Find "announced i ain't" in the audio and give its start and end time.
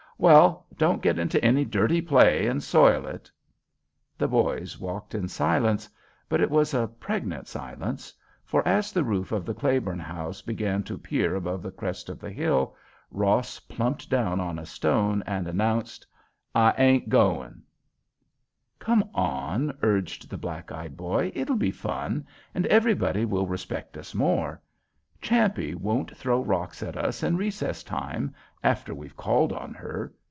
15.47-17.09